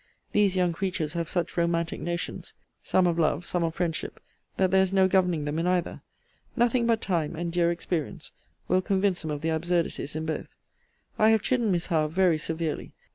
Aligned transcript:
These 0.31 0.55
young 0.55 0.73
creatures 0.73 1.13
have 1.13 1.29
such 1.29 1.55
romantic 1.55 1.99
notions, 2.01 2.55
some 2.81 3.05
of 3.05 3.19
life, 3.19 3.45
some 3.45 3.63
of 3.63 3.75
friendship, 3.75 4.19
that 4.57 4.71
there 4.71 4.81
is 4.81 4.91
no 4.91 5.07
governing 5.07 5.45
them 5.45 5.59
in 5.59 5.67
either. 5.67 6.01
Nothing 6.55 6.87
but 6.87 7.01
time, 7.03 7.35
and 7.35 7.51
dear 7.51 7.69
experience, 7.69 8.31
will 8.67 8.81
convince 8.81 9.21
them 9.21 9.29
of 9.29 9.41
their 9.41 9.55
absurdities 9.55 10.15
in 10.15 10.25
both. 10.25 10.55
I 11.19 11.29
have 11.29 11.43
chidden 11.43 11.69
Miss 11.69 11.85
Howe 11.85 12.07
very 12.07 12.39
severely. 12.39 12.93